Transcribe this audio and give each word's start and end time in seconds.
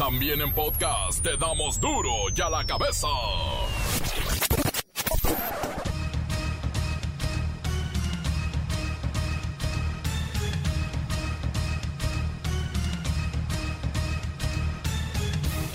También 0.00 0.40
en 0.40 0.50
podcast 0.54 1.22
te 1.22 1.36
damos 1.36 1.78
duro 1.78 2.10
y 2.34 2.40
a 2.40 2.48
la 2.48 2.64
cabeza. 2.64 3.06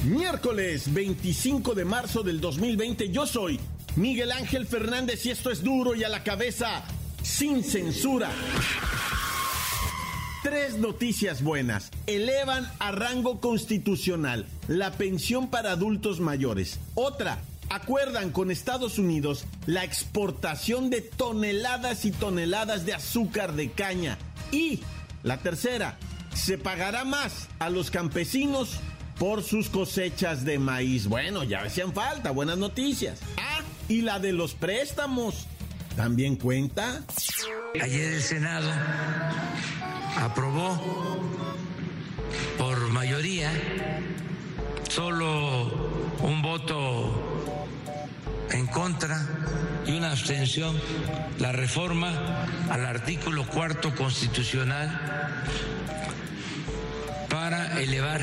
Miércoles 0.06 0.92
25 0.92 1.76
de 1.76 1.86
marzo 1.86 2.24
del 2.24 2.42
2020, 2.42 3.12
yo 3.12 3.28
soy 3.28 3.60
Miguel 3.96 4.32
Ángel 4.32 4.66
Fernández 4.66 5.24
y 5.28 5.30
esto 5.30 5.52
es 5.52 5.64
duro 5.64 5.94
y 5.94 6.04
a 6.04 6.10
la 6.10 6.24
cabeza, 6.24 6.84
sin 7.22 7.64
censura. 7.64 8.32
Tres 10.46 10.78
noticias 10.78 11.42
buenas. 11.42 11.90
Elevan 12.06 12.72
a 12.78 12.92
rango 12.92 13.42
constitucional 13.42 14.46
la 14.68 14.92
pensión 14.92 15.50
para 15.50 15.72
adultos 15.72 16.20
mayores. 16.20 16.80
Otra, 16.94 17.40
acuerdan 17.72 18.30
con 18.30 18.52
Estados 18.52 19.00
Unidos 19.00 19.46
la 19.66 19.84
exportación 19.84 20.92
de 20.92 21.02
toneladas 21.02 22.06
y 22.06 22.12
toneladas 22.12 22.86
de 22.86 22.94
azúcar 22.94 23.54
de 23.54 23.72
caña. 23.72 24.20
Y 24.52 24.82
la 25.24 25.38
tercera, 25.38 25.98
se 26.36 26.60
pagará 26.60 27.06
más 27.06 27.48
a 27.58 27.72
los 27.72 27.90
campesinos 27.90 28.78
por 29.18 29.42
sus 29.42 29.68
cosechas 29.70 30.46
de 30.46 30.60
maíz. 30.60 31.08
Bueno, 31.08 31.44
ya 31.44 31.64
hacían 31.64 31.92
falta, 31.92 32.30
buenas 32.30 32.60
noticias. 32.60 33.18
Ah, 33.38 33.62
y 33.90 34.02
la 34.04 34.20
de 34.20 34.32
los 34.32 34.54
préstamos. 34.54 35.48
¿También 35.96 36.36
cuenta? 36.36 37.02
Ayer 37.82 38.14
el 38.14 38.22
Senado 38.22 38.70
aprobó 40.16 41.22
por 42.58 42.90
mayoría, 42.90 43.52
solo 44.90 46.14
un 46.22 46.42
voto 46.42 47.56
en 48.52 48.68
contra 48.68 49.28
y 49.86 49.92
una 49.92 50.12
abstención, 50.12 50.80
la 51.40 51.52
reforma 51.52 52.46
al 52.70 52.86
artículo 52.86 53.46
cuarto 53.46 53.94
constitucional 53.96 54.90
para 57.30 57.80
elevar 57.82 58.22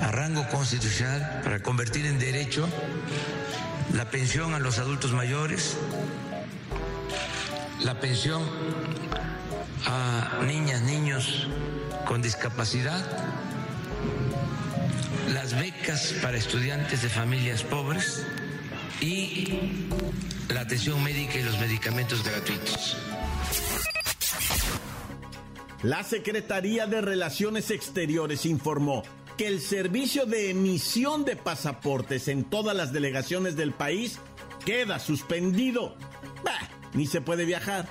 a 0.00 0.10
rango 0.10 0.46
constitucional 0.48 1.40
para 1.42 1.62
convertir 1.62 2.06
en 2.06 2.18
derecho 2.18 2.68
la 3.94 4.10
pensión 4.10 4.54
a 4.54 4.58
los 4.58 4.78
adultos 4.78 5.12
mayores, 5.12 5.76
la 7.80 7.98
pensión 8.00 8.42
a 9.84 10.42
niñas, 10.46 10.82
niños 10.82 11.48
con 12.06 12.22
discapacidad, 12.22 13.04
las 15.32 15.58
becas 15.58 16.14
para 16.22 16.36
estudiantes 16.36 17.02
de 17.02 17.08
familias 17.08 17.62
pobres 17.62 18.26
y 19.00 19.88
la 20.48 20.60
atención 20.60 21.02
médica 21.02 21.38
y 21.38 21.42
los 21.42 21.58
medicamentos 21.58 22.24
gratuitos. 22.24 22.96
La 25.82 26.02
Secretaría 26.02 26.86
de 26.86 27.00
Relaciones 27.00 27.70
Exteriores 27.70 28.46
informó 28.46 29.02
que 29.36 29.46
el 29.46 29.60
servicio 29.60 30.24
de 30.24 30.50
emisión 30.50 31.24
de 31.24 31.36
pasaportes 31.36 32.28
en 32.28 32.44
todas 32.44 32.74
las 32.74 32.92
delegaciones 32.92 33.56
del 33.56 33.72
país 33.72 34.18
queda 34.64 34.98
suspendido. 34.98 35.94
Bah, 36.42 36.68
ni 36.94 37.06
se 37.06 37.20
puede 37.20 37.44
viajar. 37.44 37.88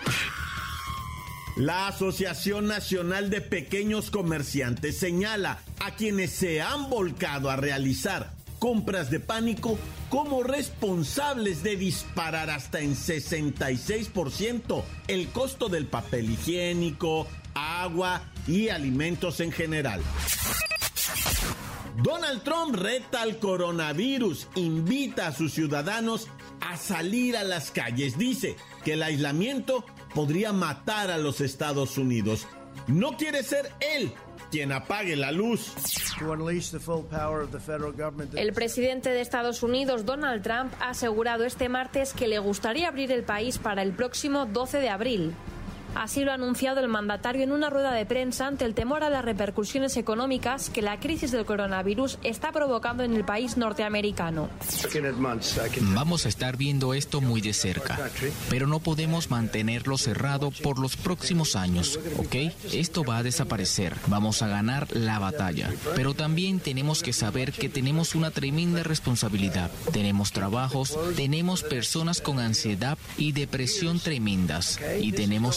La 1.56 1.88
Asociación 1.88 2.68
Nacional 2.68 3.30
de 3.30 3.40
Pequeños 3.40 4.12
Comerciantes 4.12 4.98
señala 4.98 5.60
a 5.80 5.96
quienes 5.96 6.32
se 6.32 6.62
han 6.62 6.90
volcado 6.90 7.50
a 7.50 7.56
realizar 7.56 8.34
compras 8.60 9.10
de 9.10 9.22
pánico 9.22 9.80
como 10.10 10.44
responsables 10.44 11.64
de 11.64 11.78
disparar 11.78 12.50
hasta 12.50 12.82
en 12.82 12.94
66% 12.94 14.84
el 15.08 15.30
costo 15.30 15.70
del 15.70 15.86
papel 15.86 16.32
higiénico, 16.32 17.26
agua 17.54 18.24
y 18.48 18.68
alimentos 18.68 19.40
en 19.40 19.54
general. 19.54 20.02
Donald 22.04 22.44
Trump 22.44 22.76
reta 22.76 23.22
al 23.22 23.40
coronavirus, 23.40 24.50
invita 24.56 25.28
a 25.28 25.34
sus 25.34 25.54
ciudadanos 25.54 26.28
a 26.60 26.76
salir 26.76 27.38
a 27.38 27.46
las 27.46 27.72
calles. 27.72 28.18
Dice 28.18 28.58
que 28.84 28.94
el 28.94 29.04
aislamiento 29.04 29.86
podría 30.16 30.54
matar 30.54 31.12
a 31.12 31.20
los 31.20 31.42
Estados 31.42 32.00
Unidos. 32.00 32.48
No 32.88 33.18
quiere 33.18 33.44
ser 33.44 33.72
él 33.80 34.12
quien 34.50 34.72
apague 34.72 35.16
la 35.16 35.32
luz. 35.32 35.74
El 38.36 38.54
presidente 38.54 39.10
de 39.10 39.22
Estados 39.22 39.64
Unidos, 39.64 40.06
Donald 40.06 40.42
Trump, 40.42 40.74
ha 40.80 40.90
asegurado 40.90 41.44
este 41.44 41.68
martes 41.68 42.14
que 42.14 42.28
le 42.28 42.40
gustaría 42.40 42.88
abrir 42.88 43.12
el 43.12 43.24
país 43.24 43.58
para 43.58 43.82
el 43.82 43.92
próximo 43.92 44.46
12 44.46 44.80
de 44.80 44.90
abril. 44.90 45.34
Así 45.96 46.24
lo 46.24 46.32
ha 46.32 46.36
anunciado 46.36 46.80
el 46.82 46.88
mandatario 46.88 47.44
en 47.44 47.52
una 47.52 47.70
rueda 47.70 47.92
de 47.92 48.06
prensa 48.06 48.48
ante 48.48 48.66
el 48.66 48.74
temor 48.74 49.04
a 49.04 49.10
las 49.10 49.26
repercusiones 49.26 49.98
económicas 49.98 50.70
que 50.70 50.82
la 50.82 51.00
crisis 51.00 51.32
del 51.32 51.46
coronavirus 51.46 52.20
está 52.24 52.52
provocando 52.52 53.04
en 53.04 53.14
el 53.14 53.24
país 53.24 53.58
norteamericano. 53.58 54.50
Vamos 55.94 56.26
a 56.26 56.30
estar 56.30 56.58
viendo 56.58 56.94
esto 56.94 57.22
muy 57.22 57.42
de 57.42 57.54
cerca, 57.54 57.98
pero 58.50 58.68
no 58.68 58.80
podemos 58.80 59.30
mantenerlo 59.30 59.98
cerrado 59.98 60.52
por 60.52 60.80
los 60.80 60.98
próximos 60.98 61.56
años, 61.56 62.00
¿ok? 62.18 62.36
Esto 62.74 63.04
va 63.04 63.18
a 63.18 63.24
desaparecer, 63.24 63.96
vamos 64.08 64.42
a 64.42 64.48
ganar 64.48 64.88
la 64.96 65.20
batalla, 65.20 65.74
pero 65.96 66.14
también 66.14 66.60
tenemos 66.60 67.02
que 67.02 67.14
saber 67.14 67.52
que 67.52 67.70
tenemos 67.70 68.16
una 68.16 68.32
tremenda 68.32 68.84
responsabilidad. 68.84 69.72
Tenemos 69.92 70.32
trabajos, 70.32 70.98
tenemos 71.16 71.64
personas 71.64 72.22
con 72.22 72.40
ansiedad 72.40 72.98
y 73.18 73.32
depresión 73.32 74.00
tremendas 74.00 74.80
y 75.00 75.12
tenemos 75.12 75.56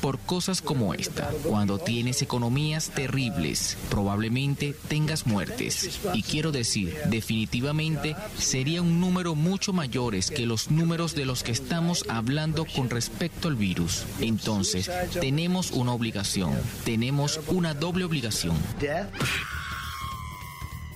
por 0.00 0.18
cosas 0.20 0.62
como 0.62 0.94
esta. 0.94 1.28
Cuando 1.44 1.78
tienes 1.78 2.22
economías 2.22 2.90
terribles, 2.90 3.76
probablemente 3.90 4.74
tengas 4.88 5.26
muertes. 5.26 6.00
Y 6.14 6.22
quiero 6.22 6.52
decir, 6.52 6.96
definitivamente 7.06 8.14
sería 8.38 8.82
un 8.82 9.00
número 9.00 9.34
mucho 9.34 9.72
mayores 9.72 10.30
que 10.30 10.46
los 10.46 10.70
números 10.70 11.14
de 11.14 11.24
los 11.24 11.42
que 11.42 11.52
estamos 11.52 12.04
hablando 12.08 12.64
con 12.64 12.90
respecto 12.90 13.48
al 13.48 13.56
virus. 13.56 14.04
Entonces, 14.20 14.90
tenemos 15.20 15.72
una 15.72 15.92
obligación, 15.92 16.52
tenemos 16.84 17.40
una 17.48 17.74
doble 17.74 18.04
obligación. 18.04 18.56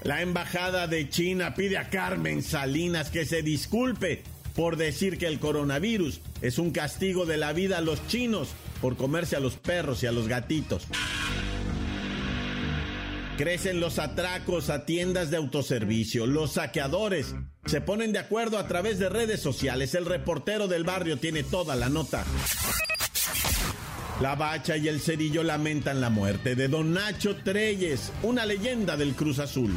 La 0.02 0.22
embajada 0.22 0.86
de 0.86 1.08
China 1.08 1.54
pide 1.54 1.78
a 1.78 1.90
Carmen 1.90 2.42
Salinas 2.42 3.10
que 3.10 3.24
se 3.24 3.42
disculpe 3.42 4.22
por 4.56 4.76
decir 4.76 5.18
que 5.18 5.26
el 5.26 5.38
coronavirus 5.38 6.20
es 6.40 6.58
un 6.58 6.70
castigo 6.70 7.26
de 7.26 7.36
la 7.36 7.52
vida 7.52 7.78
a 7.78 7.82
los 7.82 8.04
chinos 8.08 8.48
por 8.80 8.96
comerse 8.96 9.36
a 9.36 9.40
los 9.40 9.56
perros 9.56 10.02
y 10.02 10.06
a 10.06 10.12
los 10.12 10.26
gatitos. 10.26 10.84
Crecen 13.36 13.80
los 13.80 13.98
atracos 13.98 14.70
a 14.70 14.86
tiendas 14.86 15.30
de 15.30 15.36
autoservicio, 15.36 16.26
los 16.26 16.52
saqueadores 16.52 17.34
se 17.66 17.82
ponen 17.82 18.12
de 18.12 18.18
acuerdo 18.18 18.58
a 18.58 18.66
través 18.66 18.98
de 18.98 19.08
redes 19.08 19.40
sociales. 19.40 19.94
El 19.94 20.06
reportero 20.06 20.68
del 20.68 20.84
barrio 20.84 21.18
tiene 21.18 21.42
toda 21.42 21.76
la 21.76 21.88
nota. 21.88 22.24
La 24.20 24.34
Bacha 24.34 24.78
y 24.78 24.88
el 24.88 25.00
Cerillo 25.00 25.42
lamentan 25.42 26.00
la 26.00 26.08
muerte 26.08 26.54
de 26.54 26.68
don 26.68 26.94
Nacho 26.94 27.36
Treyes, 27.36 28.12
una 28.22 28.46
leyenda 28.46 28.96
del 28.96 29.14
Cruz 29.14 29.38
Azul. 29.38 29.76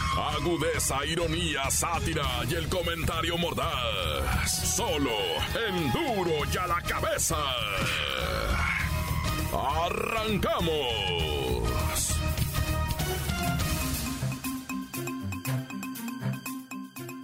Agudeza, 0.17 1.05
ironía, 1.05 1.71
sátira 1.71 2.25
y 2.49 2.55
el 2.55 2.67
comentario 2.67 3.37
mordaz. 3.37 4.75
Solo 4.75 5.11
en 5.67 5.91
duro 5.91 6.31
y 6.53 6.57
a 6.57 6.67
la 6.67 6.81
cabeza. 6.81 7.37
¡Arrancamos! 9.53 10.91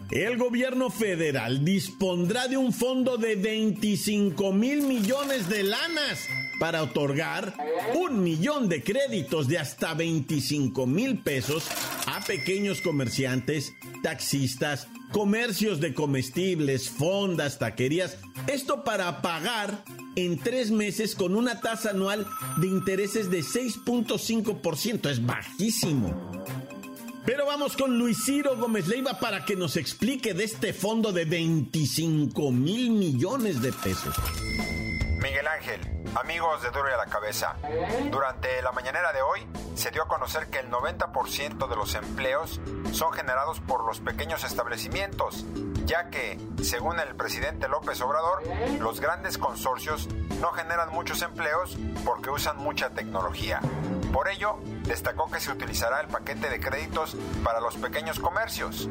El 0.09 0.37
gobierno 0.37 0.89
federal 0.89 1.65
dispondrá 1.65 2.47
de 2.47 2.55
un 2.55 2.71
fondo 2.71 3.17
de 3.17 3.35
25 3.35 4.53
mil 4.53 4.81
millones 4.83 5.49
de 5.49 5.63
lanas 5.63 6.27
para 6.59 6.83
otorgar 6.83 7.53
un 7.95 8.23
millón 8.23 8.69
de 8.69 8.83
créditos 8.83 9.47
de 9.47 9.59
hasta 9.59 9.93
25 9.93 10.85
mil 10.85 11.19
pesos 11.19 11.65
a 12.05 12.21
pequeños 12.21 12.81
comerciantes, 12.81 13.73
taxistas, 14.03 14.87
comercios 15.11 15.79
de 15.79 15.93
comestibles, 15.93 16.89
fondas, 16.89 17.59
taquerías. 17.59 18.17
Esto 18.47 18.83
para 18.83 19.21
pagar 19.21 19.83
en 20.15 20.39
tres 20.39 20.71
meses 20.71 21.15
con 21.15 21.35
una 21.35 21.61
tasa 21.61 21.91
anual 21.91 22.27
de 22.57 22.67
intereses 22.67 23.29
de 23.29 23.39
6.5%. 23.39 25.09
Es 25.09 25.25
bajísimo. 25.25 26.43
Pero 27.25 27.45
vamos 27.45 27.75
con 27.75 27.97
Luis 27.97 28.23
Ciro 28.23 28.55
Gómez 28.55 28.87
Leiva 28.87 29.19
para 29.19 29.43
que 29.43 29.57
nos 29.57 29.75
explique 29.75 30.33
de 30.33 30.45
este 30.45 30.71
fondo 30.71 31.11
de 31.11 31.25
25 31.25 32.51
mil 32.51 32.91
millones 32.91 33.61
de 33.61 33.73
pesos. 33.73 34.15
Miguel 35.21 35.47
Ángel, 35.47 35.81
amigos 36.21 36.63
de 36.63 36.71
Duro 36.71 36.89
y 36.89 36.93
a 36.93 36.97
la 36.97 37.05
Cabeza, 37.05 37.55
durante 38.09 38.61
la 38.61 38.71
mañanera 38.71 39.13
de 39.13 39.21
hoy 39.21 39.47
se 39.75 39.91
dio 39.91 40.03
a 40.03 40.07
conocer 40.07 40.47
que 40.47 40.59
el 40.59 40.69
90% 40.69 41.67
de 41.67 41.75
los 41.75 41.93
empleos 41.95 42.59
son 42.91 43.13
generados 43.13 43.59
por 43.59 43.85
los 43.85 43.99
pequeños 43.99 44.43
establecimientos, 44.43 45.45
ya 45.85 46.09
que, 46.09 46.39
según 46.63 46.99
el 46.99 47.15
presidente 47.15 47.67
López 47.67 48.01
Obrador, 48.01 48.41
los 48.79 48.99
grandes 48.99 49.37
consorcios 49.37 50.07
no 50.41 50.51
generan 50.51 50.91
muchos 50.91 51.21
empleos 51.21 51.77
porque 52.03 52.31
usan 52.31 52.57
mucha 52.57 52.89
tecnología. 52.89 53.61
Por 54.11 54.27
ello, 54.27 54.57
destacó 54.83 55.29
que 55.29 55.39
se 55.39 55.51
utilizará 55.51 56.01
el 56.01 56.07
paquete 56.07 56.49
de 56.49 56.59
créditos 56.59 57.15
para 57.43 57.59
los 57.59 57.75
pequeños 57.75 58.19
comercios. 58.19 58.89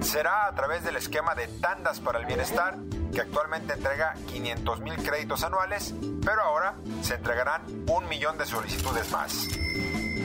Será 0.00 0.46
a 0.46 0.54
través 0.54 0.84
del 0.84 0.96
esquema 0.96 1.34
de 1.34 1.48
tandas 1.48 1.98
para 2.00 2.20
el 2.20 2.26
bienestar, 2.26 2.76
que 3.12 3.20
actualmente 3.20 3.74
entrega 3.74 4.14
500 4.30 4.80
mil 4.80 4.96
créditos 4.96 5.42
anuales, 5.42 5.94
pero 6.24 6.42
ahora 6.42 6.76
se 7.02 7.14
entregarán 7.14 7.62
un 7.88 8.08
millón 8.08 8.38
de 8.38 8.46
solicitudes 8.46 9.10
más. 9.10 9.48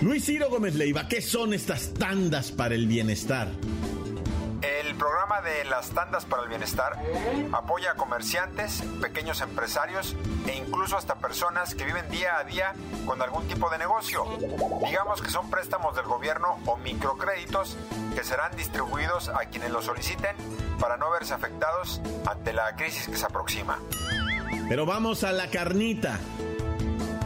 Luis 0.02 0.26
Ciro 0.26 0.50
Gómez 0.50 0.76
Leiva, 0.76 1.08
¿qué 1.08 1.22
son 1.22 1.54
estas 1.54 1.94
tandas 1.94 2.52
para 2.52 2.76
el 2.76 2.88
bienestar? 2.88 3.48
El 5.04 5.10
programa 5.10 5.42
de 5.42 5.66
las 5.66 5.90
tandas 5.90 6.24
para 6.24 6.44
el 6.44 6.48
bienestar 6.48 6.98
apoya 7.52 7.92
a 7.92 7.96
comerciantes, 7.96 8.82
pequeños 9.02 9.42
empresarios 9.42 10.16
e 10.48 10.56
incluso 10.56 10.96
hasta 10.96 11.16
personas 11.16 11.76
que 11.76 11.84
viven 11.84 12.10
día 12.10 12.38
a 12.38 12.46
día 12.46 12.74
con 13.06 13.22
algún 13.22 13.46
tipo 13.50 13.70
de 13.70 13.80
negocio. 13.80 14.24
Digamos 14.86 15.22
que 15.22 15.30
son 15.30 15.50
préstamos 15.50 15.94
del 15.98 16.06
gobierno 16.06 16.58
o 16.66 16.78
microcréditos 16.78 17.76
que 18.16 18.24
serán 18.24 18.56
distribuidos 18.56 19.28
a 19.28 19.40
quienes 19.50 19.72
lo 19.72 19.82
soliciten 19.82 20.38
para 20.80 20.96
no 20.96 21.12
verse 21.12 21.34
afectados 21.34 22.00
ante 22.26 22.54
la 22.54 22.74
crisis 22.78 23.10
que 23.10 23.18
se 23.18 23.26
aproxima. 23.26 23.80
Pero 24.70 24.86
vamos 24.86 25.26
a 25.26 25.34
la 25.34 25.50
carnita, 25.50 26.18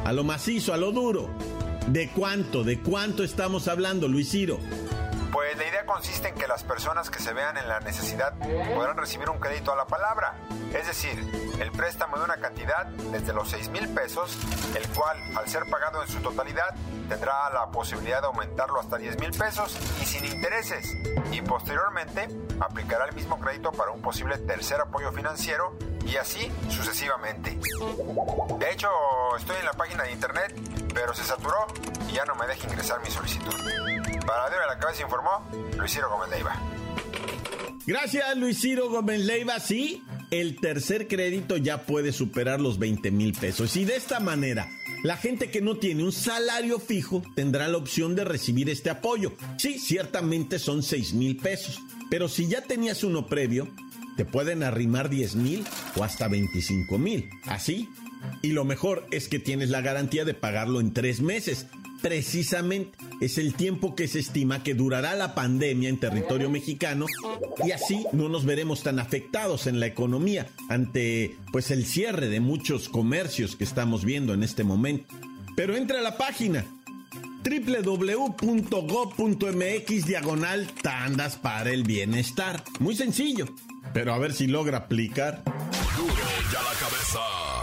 a 0.03 0.11
lo 0.13 0.23
macizo, 0.23 0.73
a 0.73 0.77
lo 0.77 0.91
duro. 0.91 1.29
¿De 1.85 2.09
cuánto? 2.09 2.63
¿De 2.63 2.81
cuánto 2.81 3.23
estamos 3.23 3.67
hablando, 3.67 4.07
Luis 4.07 4.31
Ciro? 4.31 4.57
Pues 5.31 5.57
la 5.57 5.67
idea 5.67 5.85
consiste 5.85 6.29
en 6.29 6.35
que 6.35 6.47
las 6.47 6.63
personas 6.63 7.09
que 7.09 7.19
se 7.19 7.33
vean 7.33 7.57
en 7.57 7.67
la 7.67 7.79
necesidad 7.79 8.33
podrán 8.73 8.97
recibir 8.97 9.29
un 9.29 9.39
crédito 9.39 9.71
a 9.71 9.75
la 9.75 9.85
palabra, 9.85 10.35
es 10.73 10.87
decir, 10.87 11.19
el 11.59 11.71
préstamo 11.71 12.17
de 12.17 12.23
una 12.23 12.37
cantidad 12.37 12.85
desde 12.85 13.33
los 13.33 13.49
6 13.49 13.69
mil 13.69 13.93
pesos, 13.93 14.37
el 14.75 14.87
cual 14.89 15.17
al 15.37 15.47
ser 15.47 15.63
pagado 15.69 16.01
en 16.01 16.07
su 16.07 16.19
totalidad 16.19 16.75
tendrá 17.09 17.49
la 17.51 17.69
posibilidad 17.71 18.21
de 18.21 18.27
aumentarlo 18.27 18.79
hasta 18.79 18.97
10 18.97 19.19
mil 19.19 19.31
pesos 19.31 19.77
y 20.01 20.05
sin 20.05 20.25
intereses, 20.25 20.93
y 21.31 21.41
posteriormente 21.41 22.27
aplicará 22.59 23.05
el 23.05 23.15
mismo 23.15 23.39
crédito 23.39 23.71
para 23.71 23.91
un 23.91 24.01
posible 24.01 24.37
tercer 24.37 24.79
apoyo 24.81 25.11
financiero 25.11 25.77
y 26.05 26.15
así 26.15 26.51
sucesivamente. 26.69 27.57
De 28.59 28.71
hecho, 28.71 28.89
estoy 29.37 29.57
en 29.57 29.65
la 29.65 29.73
página 29.73 30.03
de 30.03 30.11
internet, 30.11 30.55
pero 30.93 31.13
se 31.13 31.23
saturó 31.23 31.67
y 32.07 32.13
ya 32.13 32.25
no 32.25 32.35
me 32.35 32.47
deja 32.47 32.65
ingresar 32.67 33.01
mi 33.01 33.11
solicitud. 33.11 33.53
Para 34.27 34.49
Dios 34.49 34.59
de 34.59 34.67
la 34.67 34.77
Cabeza 34.77 35.03
informó 35.03 35.49
Luis 35.77 35.93
Ciro 35.93 36.09
Gómez 36.09 36.29
Leiva. 36.29 36.61
Gracias, 37.85 38.37
Luis 38.37 38.59
Ciro 38.59 38.89
Gómez 38.89 39.21
Leiva. 39.21 39.57
Sí, 39.61 40.03
el 40.31 40.59
tercer 40.59 41.07
crédito 41.07 41.55
ya 41.55 41.83
puede 41.83 42.11
superar 42.11 42.59
los 42.59 42.77
20 42.77 43.09
mil 43.11 43.31
pesos. 43.31 43.77
Y 43.77 43.85
de 43.85 43.95
esta 43.95 44.19
manera, 44.19 44.67
la 45.01 45.15
gente 45.15 45.49
que 45.49 45.61
no 45.61 45.77
tiene 45.77 46.03
un 46.03 46.11
salario 46.11 46.77
fijo 46.79 47.23
tendrá 47.37 47.69
la 47.69 47.77
opción 47.77 48.15
de 48.17 48.25
recibir 48.25 48.69
este 48.69 48.89
apoyo. 48.89 49.31
Sí, 49.57 49.79
ciertamente 49.79 50.59
son 50.59 50.83
6 50.83 51.13
mil 51.13 51.37
pesos. 51.37 51.79
Pero 52.09 52.27
si 52.27 52.49
ya 52.49 52.61
tenías 52.61 53.05
uno 53.05 53.27
previo, 53.27 53.69
te 54.17 54.25
pueden 54.25 54.61
arrimar 54.61 55.07
10 55.07 55.35
mil 55.35 55.65
o 55.95 56.03
hasta 56.03 56.27
25 56.27 56.97
mil. 56.97 57.29
Así. 57.45 57.87
Y 58.41 58.51
lo 58.51 58.65
mejor 58.65 59.07
es 59.11 59.27
que 59.27 59.39
tienes 59.39 59.69
la 59.69 59.81
garantía 59.81 60.25
de 60.25 60.33
pagarlo 60.33 60.79
en 60.79 60.93
tres 60.93 61.21
meses 61.21 61.67
precisamente 62.01 62.97
es 63.21 63.37
el 63.37 63.53
tiempo 63.53 63.95
que 63.95 64.07
se 64.07 64.19
estima 64.19 64.63
que 64.63 64.73
durará 64.73 65.15
la 65.15 65.35
pandemia 65.35 65.89
en 65.89 65.99
territorio 65.99 66.49
mexicano 66.49 67.05
y 67.65 67.71
así 67.71 68.05
no 68.13 68.29
nos 68.29 68.45
veremos 68.45 68.83
tan 68.83 68.99
afectados 68.99 69.67
en 69.67 69.79
la 69.79 69.87
economía 69.87 70.47
ante 70.69 71.35
pues 71.51 71.71
el 71.71 71.85
cierre 71.85 72.29
de 72.29 72.39
muchos 72.39 72.89
comercios 72.89 73.55
que 73.55 73.63
estamos 73.63 74.05
viendo 74.05 74.33
en 74.33 74.43
este 74.43 74.63
momento. 74.63 75.15
Pero 75.55 75.75
entra 75.75 75.99
a 75.99 76.03
la 76.03 76.17
página 76.17 76.65
www.go.mx 77.43 78.35
diagonal 80.05 80.67
tandas 80.81 81.37
para 81.37 81.71
el 81.71 81.83
bienestar. 81.83 82.63
Muy 82.79 82.95
sencillo, 82.95 83.47
pero 83.93 84.13
a 84.13 84.19
ver 84.19 84.33
si 84.33 84.47
logra 84.47 84.77
aplicar. 84.79 85.43
Ya 85.45 86.61
la 86.61 86.73
cabeza. 86.79 87.56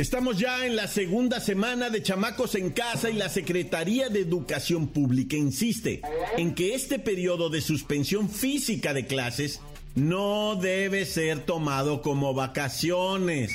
Estamos 0.00 0.38
ya 0.38 0.64
en 0.64 0.76
la 0.76 0.88
segunda 0.88 1.40
semana 1.40 1.90
de 1.90 2.02
Chamacos 2.02 2.54
en 2.54 2.70
Casa 2.70 3.10
y 3.10 3.12
la 3.12 3.28
Secretaría 3.28 4.08
de 4.08 4.20
Educación 4.20 4.88
Pública 4.88 5.36
insiste 5.36 6.00
en 6.38 6.54
que 6.54 6.74
este 6.74 6.98
periodo 6.98 7.50
de 7.50 7.60
suspensión 7.60 8.30
física 8.30 8.94
de 8.94 9.04
clases 9.04 9.60
no 9.94 10.56
debe 10.56 11.04
ser 11.04 11.40
tomado 11.40 12.00
como 12.00 12.32
vacaciones. 12.32 13.52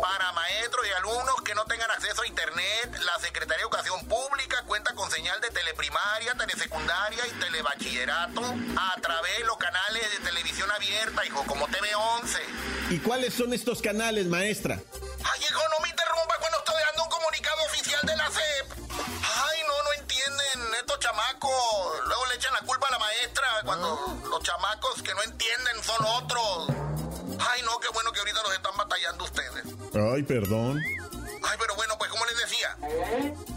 Para 0.00 0.32
maestros 0.32 0.86
y 0.86 0.90
alumnos 0.92 1.36
que 1.44 1.54
no 1.54 1.64
tengan 1.64 1.90
acceso 1.90 2.22
a 2.22 2.26
Internet, 2.26 2.98
la 3.00 3.18
Secretaría 3.20 3.56
de 3.56 3.62
Educación 3.62 4.04
Pública 4.06 4.62
cuenta 4.66 4.94
con 4.94 5.10
señal 5.10 5.40
de 5.40 5.48
teleprimaria, 5.50 6.34
telesecundaria 6.34 7.26
y 7.26 7.30
telebachillerato 7.40 8.42
a 8.76 9.00
través 9.00 9.38
de 9.38 9.44
los 9.44 9.56
canales 9.56 10.02
de 10.18 10.24
televisión 10.24 10.70
abierta, 10.70 11.24
hijo, 11.26 11.42
como 11.46 11.66
TV11. 11.68 12.38
¿Y 12.90 12.98
cuáles 12.98 13.34
son 13.34 13.52
estos 13.52 13.80
canales, 13.82 14.26
maestra? 14.26 14.80
Ay, 15.24 15.40
hijo, 15.48 15.60
no 15.70 15.80
me 15.82 15.88
interrumpa 15.88 16.36
cuando 23.64 24.20
los 24.28 24.42
chamacos 24.42 25.02
que 25.02 25.14
no 25.14 25.22
entienden 25.22 25.82
son 25.82 26.04
otros. 26.04 26.68
Ay, 27.50 27.62
no, 27.62 27.78
qué 27.80 27.88
bueno 27.88 28.12
que 28.12 28.20
ahorita 28.20 28.42
los 28.42 28.54
están 28.54 28.76
batallando 28.76 29.24
ustedes. 29.24 29.64
Ay, 29.94 30.22
perdón. 30.22 30.80
Ay, 31.42 31.56
pero 31.58 31.74
bueno, 31.74 31.96
pues 31.98 32.10
como 32.10 32.24
les 32.26 32.38
decía, 32.38 32.76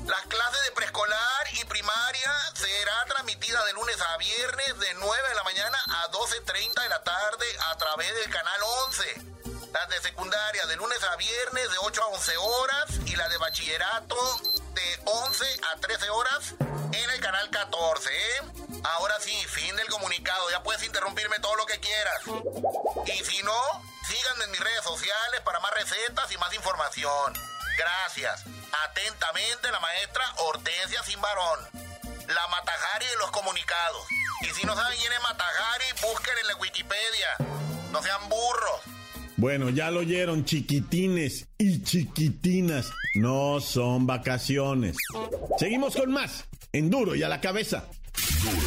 las 0.07 0.21
clases 0.27 0.63
de 0.65 0.71
preescolar 0.75 1.47
y 1.53 1.65
primaria 1.65 2.33
serán 2.53 3.07
transmitidas 3.07 3.37
lunes 3.77 3.97
a 4.01 4.17
viernes 4.17 4.79
de 4.79 4.93
9 4.95 5.29
de 5.29 5.35
la 5.35 5.43
mañana 5.43 5.77
a 5.87 6.11
12.30 6.11 6.81
de 6.81 6.89
la 6.89 7.03
tarde 7.03 7.45
a 7.71 7.77
través 7.77 8.13
del 8.15 8.29
canal 8.31 8.59
11. 8.87 9.03
Las 9.71 9.89
de 9.89 10.01
secundaria 10.01 10.65
de 10.65 10.75
lunes 10.77 10.97
a 11.03 11.15
viernes 11.15 11.69
de 11.71 11.77
8 11.77 12.01
a 12.01 12.07
11 12.07 12.37
horas 12.37 12.85
y 13.05 13.15
la 13.15 13.29
de 13.29 13.37
bachillerato 13.37 14.15
de 14.73 15.01
11 15.05 15.45
a 15.73 15.79
13 15.79 16.09
horas 16.09 16.55
en 16.91 17.09
el 17.09 17.19
canal 17.19 17.49
14. 17.51 18.09
¿eh? 18.09 18.66
Ahora 18.83 19.15
sí, 19.19 19.31
fin 19.47 19.75
del 19.75 19.87
comunicado. 19.87 20.49
Ya 20.51 20.63
puedes 20.63 20.83
interrumpirme 20.83 21.39
todo 21.39 21.55
lo 21.55 21.65
que 21.65 21.79
quieras. 21.79 22.21
Y 23.05 23.23
si 23.23 23.43
no, 23.43 23.59
síganme 24.07 24.45
en 24.45 24.51
mis 24.51 24.59
redes 24.59 24.83
sociales 24.83 25.41
para 25.43 25.59
más 25.59 25.73
recetas 25.73 26.31
y 26.31 26.37
más 26.37 26.53
información. 26.53 27.33
Gracias. 27.77 28.43
Atentamente 28.89 29.71
la 29.71 29.79
maestra 29.79 30.23
Hortensia 30.37 31.03
Simbarón. 31.03 31.59
La 32.27 32.47
Matajari 32.47 33.05
de 33.05 33.15
los 33.19 33.31
comunicados. 33.31 34.05
Y 34.41 34.47
si 34.53 34.65
no 34.65 34.75
saben 34.75 34.97
quién 34.97 35.13
es 35.13 35.21
Matajari, 35.21 35.85
busquen 36.01 36.37
en 36.41 36.47
la 36.47 36.55
Wikipedia. 36.57 37.29
No 37.91 38.03
sean 38.03 38.27
burros. 38.29 38.81
Bueno, 39.37 39.69
ya 39.69 39.91
lo 39.91 39.99
oyeron, 39.99 40.45
chiquitines 40.45 41.47
y 41.59 41.83
chiquitinas. 41.83 42.91
No 43.15 43.59
son 43.61 44.07
vacaciones. 44.07 44.97
Seguimos 45.59 45.95
con 45.95 46.11
más. 46.11 46.45
En 46.73 46.89
duro 46.89 47.15
y 47.15 47.23
a 47.23 47.29
la 47.29 47.39
cabeza. 47.39 47.85
Duro 48.43 48.66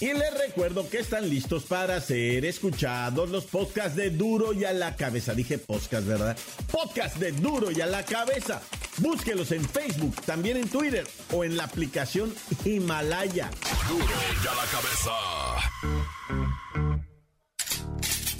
Y 0.00 0.14
les 0.14 0.32
recuerdo 0.38 0.88
que 0.88 1.00
están 1.00 1.28
listos 1.28 1.64
para 1.64 2.00
ser 2.00 2.46
escuchados 2.46 3.28
los 3.28 3.44
podcasts 3.44 3.96
de 3.96 4.08
Duro 4.08 4.54
y 4.54 4.64
a 4.64 4.72
la 4.72 4.96
cabeza. 4.96 5.34
Dije 5.34 5.58
podcast, 5.58 6.06
¿verdad? 6.06 6.38
Podcast 6.72 7.18
de 7.18 7.32
Duro 7.32 7.70
y 7.70 7.82
a 7.82 7.86
la 7.86 8.02
cabeza. 8.06 8.62
Búsquelos 8.96 9.52
en 9.52 9.62
Facebook, 9.62 10.16
también 10.24 10.56
en 10.56 10.68
Twitter 10.68 11.06
o 11.32 11.44
en 11.44 11.58
la 11.58 11.64
aplicación 11.64 12.34
Himalaya. 12.64 13.50
Duro 13.88 14.04
y 14.42 14.46
a 14.46 14.54
la 14.54 14.64
cabeza. 14.70 15.10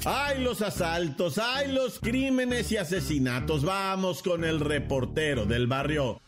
¡Ay, 0.06 0.42
los 0.42 0.62
asaltos! 0.62 1.36
¡Ay, 1.36 1.70
los 1.72 2.00
crímenes 2.00 2.72
y 2.72 2.78
asesinatos! 2.78 3.66
Vamos 3.66 4.22
con 4.22 4.46
el 4.46 4.60
reportero 4.60 5.44
del 5.44 5.66
barrio 5.66 6.22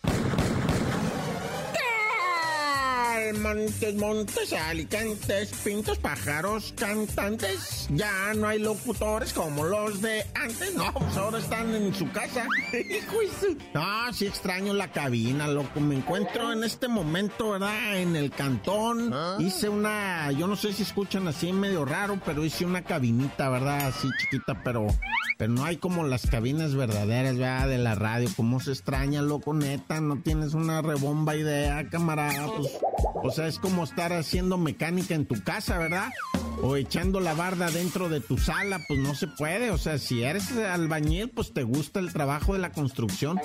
montes, 3.40 3.94
montes, 3.94 4.52
alicantes, 4.52 5.50
pintos, 5.64 5.98
pájaros, 5.98 6.74
cantantes. 6.76 7.88
Ya 7.90 8.34
no 8.34 8.48
hay 8.48 8.58
locutores 8.58 9.32
como 9.32 9.64
los 9.64 10.00
de 10.02 10.24
antes, 10.34 10.74
no, 10.74 10.92
pues 10.92 11.16
ahora 11.16 11.38
están 11.38 11.74
en 11.74 11.94
su 11.94 12.10
casa. 12.10 12.46
no, 13.74 14.12
sí 14.12 14.26
extraño 14.26 14.74
la 14.74 14.90
cabina, 14.90 15.48
loco. 15.48 15.80
Me 15.80 15.96
encuentro 15.96 16.52
en 16.52 16.64
este 16.64 16.88
momento, 16.88 17.50
¿verdad? 17.50 17.98
En 17.98 18.16
el 18.16 18.30
cantón. 18.30 19.12
¿Ah? 19.12 19.36
Hice 19.38 19.68
una, 19.68 20.32
yo 20.32 20.46
no 20.46 20.56
sé 20.56 20.72
si 20.72 20.82
escuchan 20.82 21.28
así 21.28 21.52
medio 21.52 21.84
raro, 21.84 22.20
pero 22.24 22.44
hice 22.44 22.64
una 22.64 22.82
cabinita, 22.82 23.48
¿verdad? 23.48 23.86
Así 23.86 24.08
chiquita, 24.20 24.62
pero 24.62 24.86
pero 25.42 25.54
no 25.54 25.64
hay 25.64 25.76
como 25.76 26.04
las 26.04 26.28
cabinas 26.28 26.76
verdaderas, 26.76 27.36
¿verdad? 27.36 27.68
De 27.68 27.78
la 27.78 27.96
radio. 27.96 28.28
Como 28.36 28.60
se 28.60 28.70
extraña, 28.70 29.22
loco, 29.22 29.52
neta. 29.52 30.00
No 30.00 30.20
tienes 30.22 30.54
una 30.54 30.82
rebomba 30.82 31.34
idea, 31.34 31.88
camarada. 31.90 32.46
Pues, 32.46 32.78
o 33.24 33.30
sea, 33.32 33.48
es 33.48 33.58
como 33.58 33.82
estar 33.82 34.12
haciendo 34.12 34.56
mecánica 34.56 35.16
en 35.16 35.26
tu 35.26 35.42
casa, 35.42 35.78
¿verdad? 35.78 36.12
O 36.62 36.76
echando 36.76 37.18
la 37.18 37.34
barda 37.34 37.72
dentro 37.72 38.08
de 38.08 38.20
tu 38.20 38.38
sala, 38.38 38.78
pues 38.86 39.00
no 39.00 39.16
se 39.16 39.26
puede. 39.26 39.72
O 39.72 39.78
sea, 39.78 39.98
si 39.98 40.22
eres 40.22 40.52
albañil, 40.52 41.30
pues 41.30 41.52
te 41.52 41.64
gusta 41.64 41.98
el 41.98 42.12
trabajo 42.12 42.52
de 42.52 42.60
la 42.60 42.70
construcción. 42.70 43.40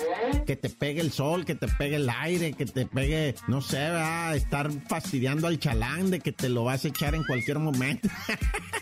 Que 0.46 0.54
te 0.54 0.70
pegue 0.70 1.00
el 1.00 1.10
sol, 1.10 1.44
que 1.44 1.56
te 1.56 1.66
pegue 1.66 1.96
el 1.96 2.08
aire, 2.08 2.52
que 2.52 2.66
te 2.66 2.86
pegue, 2.86 3.34
no 3.48 3.60
sé, 3.60 3.78
¿verdad? 3.78 4.36
Estar 4.36 4.70
fastidiando 4.88 5.48
al 5.48 5.58
chalán 5.58 6.12
de 6.12 6.20
que 6.20 6.30
te 6.30 6.48
lo 6.48 6.62
vas 6.62 6.84
a 6.84 6.88
echar 6.88 7.16
en 7.16 7.24
cualquier 7.24 7.58
momento. 7.58 8.08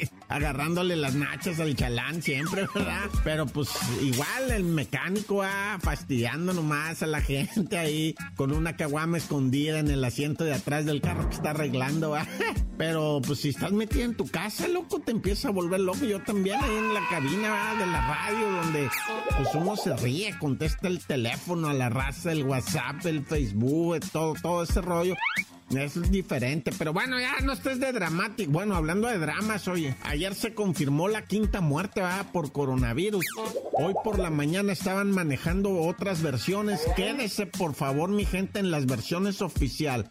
agarrándole 0.28 0.96
las 0.96 1.14
nachas 1.14 1.60
al 1.60 1.76
chalán 1.76 2.22
siempre, 2.22 2.66
¿verdad? 2.74 3.10
Pero 3.24 3.46
pues 3.46 3.68
igual 4.02 4.50
el 4.50 4.64
mecánico 4.64 5.36
va 5.36 5.78
fastidiando 5.80 6.52
nomás 6.52 7.02
a 7.02 7.06
la 7.06 7.20
gente 7.20 7.78
ahí 7.78 8.14
con 8.36 8.52
una 8.52 8.76
caguama 8.76 9.18
escondida 9.18 9.78
en 9.78 9.90
el 9.90 10.04
asiento 10.04 10.44
de 10.44 10.54
atrás 10.54 10.84
del 10.84 11.00
carro 11.00 11.28
que 11.28 11.36
está 11.36 11.50
arreglando, 11.50 12.12
¿verdad? 12.12 12.28
Pero 12.78 13.20
pues 13.24 13.40
si 13.40 13.50
estás 13.50 13.72
metido 13.72 14.04
en 14.04 14.16
tu 14.16 14.26
casa, 14.26 14.66
loco, 14.68 15.00
te 15.00 15.12
empieza 15.12 15.48
a 15.48 15.50
volver 15.52 15.80
loco. 15.80 16.04
Yo 16.04 16.20
también 16.22 16.58
ahí 16.62 16.76
en 16.76 16.94
la 16.94 17.00
cabina 17.08 17.74
de 17.78 17.86
la 17.86 18.08
radio 18.08 18.50
donde 18.50 18.90
pues 19.36 19.48
uno 19.54 19.76
se 19.76 19.96
ríe, 19.96 20.36
contesta 20.38 20.88
el 20.88 21.04
teléfono 21.04 21.68
a 21.68 21.74
la 21.74 21.88
raza, 21.88 22.32
el 22.32 22.44
WhatsApp, 22.44 23.04
el 23.06 23.24
Facebook, 23.24 24.00
todo, 24.12 24.34
todo 24.40 24.62
ese 24.62 24.80
rollo. 24.80 25.14
Eso 25.76 26.02
es 26.02 26.10
diferente, 26.10 26.70
pero 26.78 26.92
bueno, 26.92 27.18
ya 27.18 27.40
no 27.42 27.52
estés 27.52 27.80
de 27.80 27.92
dramático. 27.92 28.52
Bueno, 28.52 28.74
hablando 28.74 29.08
de 29.08 29.18
dramas, 29.18 29.68
oye, 29.68 29.96
ayer 30.02 30.34
se 30.34 30.54
confirmó 30.54 31.08
la 31.08 31.24
quinta 31.24 31.60
muerte 31.60 32.02
por 32.32 32.52
coronavirus. 32.52 33.24
Hoy 33.72 33.94
por 34.04 34.18
la 34.18 34.30
mañana 34.30 34.72
estaban 34.72 35.10
manejando 35.10 35.78
otras 35.80 36.22
versiones. 36.22 36.80
Quédese, 36.94 37.46
por 37.46 37.74
favor, 37.74 38.10
mi 38.10 38.24
gente, 38.24 38.58
en 38.58 38.70
las 38.70 38.86
versiones 38.86 39.40
oficial. 39.40 40.10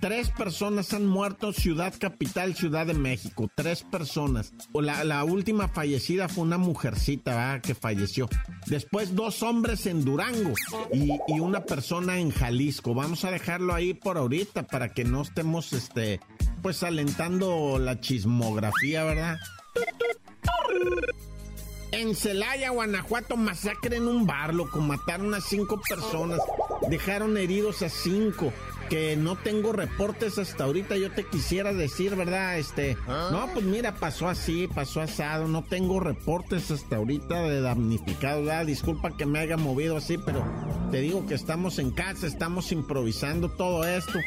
Tres 0.00 0.30
personas 0.30 0.92
han 0.92 1.06
muerto, 1.06 1.52
ciudad 1.52 1.94
capital, 1.98 2.54
Ciudad 2.54 2.86
de 2.86 2.94
México. 2.94 3.50
Tres 3.54 3.82
personas. 3.82 4.52
La, 4.72 5.04
la 5.04 5.24
última 5.24 5.68
fallecida 5.68 6.28
fue 6.28 6.44
una 6.44 6.58
mujercita 6.58 7.60
que 7.60 7.74
falleció. 7.74 8.28
Después 8.66 9.14
dos 9.14 9.42
hombres 9.42 9.86
en 9.86 10.04
Durango 10.04 10.54
y, 10.92 11.18
una 11.40 11.64
persona 11.64 12.18
en 12.18 12.30
Jalisco. 12.30 12.94
Vamos 12.94 13.24
a 13.24 13.30
dejarlo 13.30 13.74
ahí 13.74 13.94
por 13.94 14.16
ahorita 14.16 14.64
para 14.64 14.92
que 14.92 15.04
no 15.04 15.22
estemos, 15.22 15.72
este, 15.72 16.20
pues 16.62 16.82
alentando 16.82 17.78
la 17.78 18.00
chismografía, 18.00 19.04
¿verdad? 19.04 19.38
En 21.92 22.16
Celaya, 22.16 22.70
Guanajuato, 22.70 23.36
masacre 23.36 23.96
en 23.96 24.08
un 24.08 24.26
bar, 24.26 24.54
loco. 24.54 24.80
Mataron 24.80 25.32
a 25.34 25.40
cinco 25.40 25.80
personas. 25.88 26.40
Dejaron 26.88 27.36
heridos 27.36 27.82
a 27.82 27.88
cinco 27.88 28.52
que 28.94 29.16
no 29.16 29.34
tengo 29.34 29.72
reportes 29.72 30.38
hasta 30.38 30.62
ahorita, 30.62 30.96
yo 30.96 31.10
te 31.10 31.24
quisiera 31.24 31.72
decir, 31.72 32.14
¿verdad? 32.14 32.58
Este, 32.58 32.96
¿Ah? 33.08 33.28
no, 33.32 33.52
pues 33.52 33.64
mira, 33.64 33.96
pasó 33.96 34.28
así, 34.28 34.68
pasó 34.72 35.00
asado, 35.00 35.48
no 35.48 35.64
tengo 35.64 35.98
reportes 35.98 36.70
hasta 36.70 36.94
ahorita 36.94 37.42
de 37.42 37.60
damnificados, 37.60 38.46
¿verdad? 38.46 38.66
Disculpa 38.66 39.16
que 39.16 39.26
me 39.26 39.40
haya 39.40 39.56
movido 39.56 39.96
así, 39.96 40.16
pero 40.16 40.44
te 40.92 41.00
digo 41.00 41.26
que 41.26 41.34
estamos 41.34 41.80
en 41.80 41.90
casa, 41.90 42.28
estamos 42.28 42.70
improvisando 42.70 43.50
todo 43.50 43.84
esto, 43.84 44.20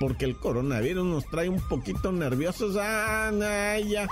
porque 0.00 0.24
el 0.24 0.36
coronavirus 0.36 1.06
nos 1.06 1.24
trae 1.26 1.48
un 1.48 1.60
poquito 1.68 2.10
nerviosos, 2.10 2.76
ah, 2.76 3.30
ya. 3.88 4.08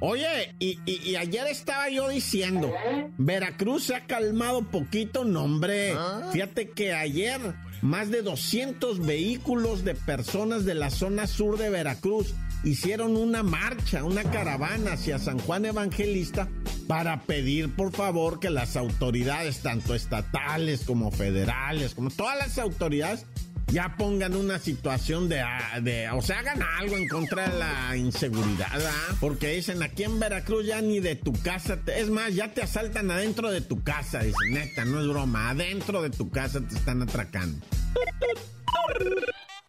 Oye, 0.00 0.56
y, 0.58 1.14
ayer 1.14 1.46
estaba 1.46 1.88
yo 1.88 2.08
diciendo, 2.08 2.74
Veracruz 3.16 3.84
se 3.84 3.94
ha 3.94 4.06
calmado 4.08 4.64
poquito, 4.64 5.24
no 5.24 5.44
hombre. 5.44 5.92
¿Ah? 5.92 6.30
Fíjate 6.32 6.70
que 6.70 6.92
ayer 6.92 7.40
más 7.82 8.10
de 8.10 8.22
200 8.22 9.04
vehículos 9.04 9.84
de 9.84 9.94
personas 9.94 10.64
de 10.64 10.74
la 10.74 10.90
zona 10.90 11.26
sur 11.26 11.58
de 11.58 11.68
Veracruz 11.68 12.34
hicieron 12.64 13.16
una 13.16 13.42
marcha, 13.42 14.04
una 14.04 14.22
caravana 14.22 14.92
hacia 14.92 15.18
San 15.18 15.38
Juan 15.40 15.64
Evangelista 15.64 16.48
para 16.86 17.22
pedir 17.22 17.74
por 17.74 17.92
favor 17.92 18.38
que 18.38 18.50
las 18.50 18.76
autoridades, 18.76 19.62
tanto 19.62 19.94
estatales 19.94 20.84
como 20.84 21.10
federales, 21.10 21.94
como 21.94 22.10
todas 22.10 22.38
las 22.38 22.58
autoridades, 22.58 23.26
ya 23.72 23.96
pongan 23.96 24.36
una 24.36 24.58
situación 24.58 25.28
de, 25.30 25.40
ah, 25.40 25.80
de, 25.80 26.10
o 26.10 26.20
sea, 26.20 26.40
hagan 26.40 26.62
algo 26.62 26.96
en 26.96 27.08
contra 27.08 27.48
de 27.48 27.58
la 27.58 27.96
inseguridad, 27.96 28.86
¿ah? 28.86 29.16
Porque 29.18 29.54
dicen, 29.54 29.82
aquí 29.82 30.04
en 30.04 30.20
Veracruz 30.20 30.66
ya 30.66 30.82
ni 30.82 31.00
de 31.00 31.16
tu 31.16 31.32
casa, 31.32 31.78
es 31.86 32.10
más, 32.10 32.34
ya 32.34 32.52
te 32.52 32.62
asaltan 32.62 33.10
adentro 33.10 33.50
de 33.50 33.62
tu 33.62 33.82
casa, 33.82 34.20
dicen, 34.20 34.52
neta, 34.52 34.84
no 34.84 35.00
es 35.00 35.08
broma, 35.08 35.50
adentro 35.50 36.02
de 36.02 36.10
tu 36.10 36.30
casa 36.30 36.60
te 36.60 36.74
están 36.74 37.02
atracando. 37.02 37.64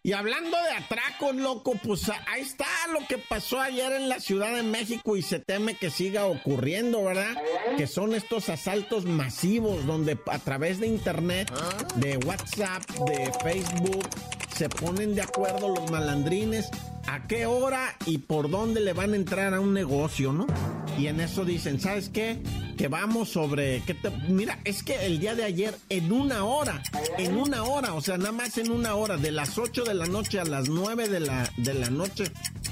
Y 0.06 0.12
hablando 0.12 0.50
de 0.50 0.84
atracos, 0.84 1.34
loco, 1.34 1.80
pues 1.82 2.10
ahí 2.10 2.42
está 2.42 2.66
lo 2.92 3.08
que 3.08 3.16
pasó 3.16 3.58
ayer 3.58 3.90
en 3.94 4.10
la 4.10 4.20
Ciudad 4.20 4.54
de 4.54 4.62
México 4.62 5.16
y 5.16 5.22
se 5.22 5.38
teme 5.38 5.78
que 5.78 5.88
siga 5.88 6.26
ocurriendo, 6.26 7.02
¿verdad? 7.02 7.34
Que 7.78 7.86
son 7.86 8.12
estos 8.12 8.50
asaltos 8.50 9.06
masivos 9.06 9.86
donde 9.86 10.18
a 10.26 10.38
través 10.40 10.78
de 10.78 10.88
internet, 10.88 11.50
de 11.94 12.18
WhatsApp, 12.18 12.82
de 13.06 13.32
Facebook, 13.42 14.06
se 14.54 14.68
ponen 14.68 15.14
de 15.14 15.22
acuerdo 15.22 15.74
los 15.74 15.90
malandrines 15.90 16.68
a 17.06 17.26
qué 17.26 17.46
hora 17.46 17.96
y 18.04 18.18
por 18.18 18.50
dónde 18.50 18.82
le 18.82 18.92
van 18.92 19.14
a 19.14 19.16
entrar 19.16 19.54
a 19.54 19.60
un 19.60 19.72
negocio, 19.72 20.34
¿no? 20.34 20.46
Y 20.98 21.06
en 21.06 21.20
eso 21.20 21.46
dicen, 21.46 21.80
¿sabes 21.80 22.10
qué? 22.10 22.42
Que 22.84 22.88
vamos 22.88 23.30
sobre... 23.30 23.80
¿qué 23.86 23.94
te, 23.94 24.10
mira, 24.28 24.58
es 24.62 24.82
que 24.82 25.06
el 25.06 25.18
día 25.18 25.34
de 25.34 25.44
ayer, 25.44 25.74
en 25.88 26.12
una 26.12 26.44
hora, 26.44 26.82
en 27.16 27.34
una 27.34 27.64
hora, 27.64 27.94
o 27.94 28.02
sea, 28.02 28.18
nada 28.18 28.32
más 28.32 28.58
en 28.58 28.70
una 28.70 28.94
hora, 28.94 29.16
de 29.16 29.32
las 29.32 29.56
8 29.56 29.84
de 29.84 29.94
la 29.94 30.04
noche 30.04 30.38
a 30.38 30.44
las 30.44 30.68
9 30.68 31.08
de 31.08 31.20
la, 31.20 31.50
de 31.56 31.72
la 31.72 31.88
noche, 31.88 32.24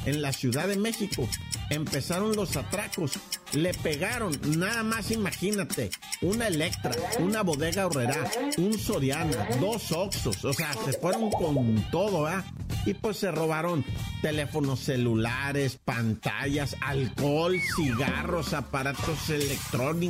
en 0.05 0.21
la 0.21 0.35
Ciudad 0.35 0.69
de 0.69 0.77
México, 0.77 1.27
empezaron 1.71 2.37
los 2.37 2.57
atracos. 2.57 3.13
Le 3.53 3.73
pegaron, 3.75 4.39
nada 4.59 4.83
más 4.83 5.11
imagínate, 5.11 5.91
una 6.21 6.49
Electra, 6.49 6.93
una 7.19 7.43
bodega 7.43 7.87
horrera, 7.87 8.31
un 8.59 8.79
Soriana, 8.79 9.49
dos 9.61 9.93
Oxos, 9.93 10.45
o 10.45 10.53
sea, 10.53 10.73
se 10.85 10.93
fueron 10.95 11.31
con 11.31 11.91
todo, 11.91 12.27
¿ah? 12.27 12.45
Y 12.85 12.95
pues 12.95 13.19
se 13.19 13.31
robaron 13.31 13.85
teléfonos 14.23 14.81
celulares, 14.81 15.79
pantallas, 15.85 16.77
alcohol, 16.81 17.59
cigarros, 17.77 18.53
aparatos 18.55 19.31
electrónicos, 19.31 20.02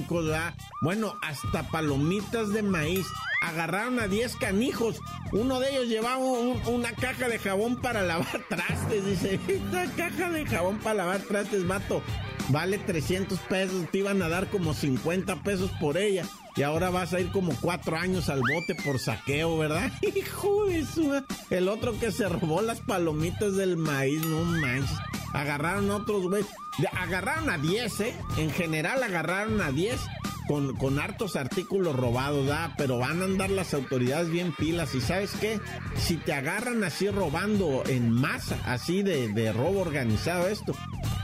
Bueno, 0.81 1.15
hasta 1.23 1.69
palomitas 1.69 2.53
de 2.53 2.63
maíz. 2.63 3.07
Agarraron 3.43 3.99
a 3.99 4.09
10 4.09 4.37
canijos. 4.37 5.01
Uno 5.33 5.61
de 5.61 5.71
ellos 5.71 5.89
llevaba 5.89 6.19
una 6.67 6.93
caja 6.93 7.29
de 7.29 7.39
jabón 7.39 7.77
para 7.77 8.03
lavar 8.03 8.43
trastes. 8.49 9.05
Dice, 9.05 9.41
esta 9.49 9.87
caja 9.97 10.31
de 10.31 10.47
jabón 10.47 10.79
para 10.79 10.95
lavar 10.95 11.21
trastes, 11.21 11.65
mato 11.65 12.03
vale 12.49 12.79
300 12.79 13.39
pesos, 13.41 13.87
te 13.91 13.99
iban 13.99 14.23
a 14.23 14.29
dar 14.29 14.49
como 14.49 14.75
50 14.75 15.43
pesos 15.43 15.71
por 15.81 15.97
ella. 15.97 16.25
Y 16.55 16.63
ahora 16.63 16.91
vas 16.91 17.15
a 17.15 17.21
ir 17.21 17.31
como 17.33 17.55
cuatro 17.61 17.97
años 17.97 18.29
al 18.29 18.41
bote 18.41 18.75
por 18.85 18.99
saqueo, 18.99 19.57
¿verdad? 19.57 19.91
Hijo 20.03 20.67
de 20.67 20.85
su... 20.85 21.23
El 21.51 21.69
otro 21.69 21.99
que 21.99 22.13
se 22.13 22.29
robó 22.29 22.61
las 22.61 22.81
palomitas 22.81 23.57
del 23.57 23.77
maíz, 23.77 24.23
no 24.27 24.45
manches. 24.45 24.99
Agarraron 25.33 25.91
otros, 25.91 26.29
güey. 26.29 26.45
Agarraron 26.93 27.51
a 27.51 27.59
10, 27.59 28.01
¿eh? 28.01 28.15
En 28.37 28.51
general 28.51 29.03
agarraron 29.03 29.61
a 29.61 29.71
10 29.71 30.01
con, 30.49 30.77
con 30.77 30.99
hartos 30.99 31.37
artículos 31.37 31.97
robados, 31.97 32.47
¿da? 32.47 32.75
Pero 32.77 32.99
van 32.99 33.23
a 33.23 33.25
andar 33.25 33.51
las 33.51 33.75
autoridades 33.75 34.31
bien 34.31 34.55
pilas. 34.55 34.95
¿Y 34.95 35.01
sabes 35.01 35.33
qué? 35.41 35.61
Si 35.97 36.17
te 36.17 36.33
agarran 36.33 36.85
así 36.85 37.09
robando 37.09 37.83
en 37.87 38.11
masa, 38.11 38.59
así 38.65 39.03
de, 39.03 39.29
de 39.29 39.53
robo 39.53 39.81
organizado 39.81 40.47
esto, 40.49 40.75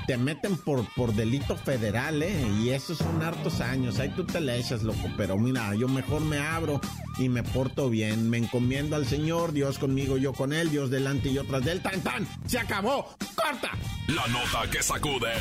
te 0.06 0.16
meten 0.16 0.56
por, 0.56 0.86
por 0.94 1.14
delito 1.14 1.56
federal, 1.56 2.22
¿eh? 2.22 2.46
Y 2.60 2.70
esos 2.70 2.98
son 2.98 3.22
hartos 3.22 3.60
años. 3.60 3.98
Ahí 3.98 4.08
tú 4.10 4.24
te 4.24 4.40
le 4.40 4.58
echas, 4.58 4.82
loco. 4.82 5.08
Pero 5.16 5.36
mira, 5.36 5.74
yo 5.74 5.88
mejor 5.88 6.22
me 6.22 6.38
abro 6.38 6.80
y 7.18 7.28
me 7.28 7.42
porto 7.42 7.90
bien. 7.90 8.30
Me 8.30 8.38
encomiendo 8.38 8.96
al 8.96 9.06
Señor, 9.06 9.52
Dios 9.52 9.78
conmigo, 9.78 10.16
yo 10.16 10.32
con 10.32 10.52
Él, 10.52 10.70
Dios 10.70 10.90
delante 10.90 11.28
y 11.28 11.34
yo 11.34 11.44
tras. 11.44 11.62
¡Tan, 11.82 12.00
tan! 12.00 12.26
¡Se 12.46 12.58
acabó! 12.58 13.14
¡Corta! 13.34 13.72
La 14.06 14.26
nota 14.28 14.70
que 14.70 14.82
sacude. 14.82 15.32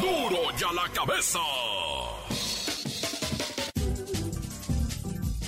¡Duro! 0.00 0.30
¡Duro 0.30 0.58
ya 0.58 0.72
la 0.72 0.88
cabeza! 0.92 1.38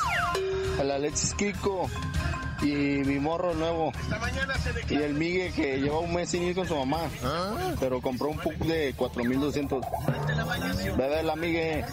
el 0.79 0.91
Alexis 0.91 1.33
Kiko 1.33 1.89
y 2.61 2.73
mi 3.05 3.19
morro 3.19 3.53
nuevo. 3.53 3.91
Y 4.89 4.95
el 4.95 5.13
Migue 5.13 5.51
que 5.55 5.79
lleva 5.79 5.99
un 5.99 6.13
mes 6.13 6.29
sin 6.29 6.43
ir 6.43 6.55
con 6.55 6.67
su 6.67 6.75
mamá. 6.75 7.09
Pero 7.79 8.01
compró 8.01 8.29
un 8.29 8.37
PUC 8.37 8.55
de 8.59 8.93
4200. 8.95 9.85
Ve 10.97 11.05
a 11.05 11.07
verla, 11.07 11.35
Migue. 11.35 11.85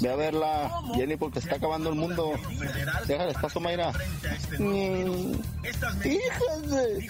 Ve 0.00 0.10
a 0.10 0.16
verla, 0.16 0.70
Jenny, 0.94 1.16
porque 1.16 1.38
está 1.38 1.56
acabando 1.56 1.90
el 1.90 1.96
mundo. 1.96 2.32
Déjale 3.06 3.32
espacio, 3.32 3.60
Mayra. 3.60 3.92
Mm. 4.58 5.32
Híjole, 6.04 7.08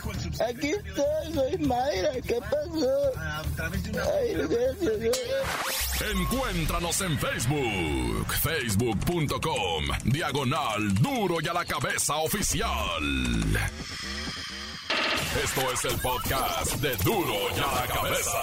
aquí 0.49 0.71
estoy, 0.71 1.33
soy 1.35 1.59
Mayra. 1.59 2.11
¿Qué 2.27 2.41
pasó? 2.41 3.13
Ay, 4.19 4.35
Encuéntranos 6.01 6.99
en 7.03 7.19
Facebook, 7.19 8.33
facebook.com, 8.41 9.85
diagonal 10.05 10.95
duro 10.95 11.37
y 11.43 11.49
a 11.49 11.53
la 11.53 11.67
cabeza 11.67 12.17
oficial. 12.17 13.03
Esto 15.45 15.61
es 15.73 15.85
el 15.85 16.01
podcast 16.01 16.77
de 16.77 16.97
duro 17.05 17.35
y 17.55 17.59
a 17.59 17.75
la 17.75 17.87
cabeza. 17.87 18.39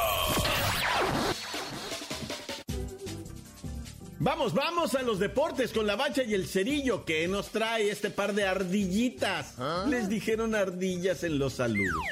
Vamos, 4.19 4.53
vamos 4.53 4.93
a 4.93 5.01
los 5.01 5.17
deportes 5.17 5.71
con 5.71 5.87
la 5.87 5.95
bacha 5.95 6.21
y 6.21 6.35
el 6.35 6.47
cerillo 6.47 7.05
que 7.05 7.27
nos 7.27 7.49
trae 7.49 7.89
este 7.89 8.11
par 8.11 8.33
de 8.33 8.45
ardillitas. 8.45 9.55
¿Ah? 9.57 9.85
Les 9.89 10.07
dijeron 10.09 10.53
ardillas 10.53 11.23
en 11.23 11.39
los 11.39 11.53
saludos. 11.53 12.03